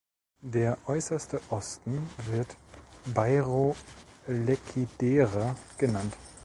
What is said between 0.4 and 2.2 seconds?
Der äußerste Osten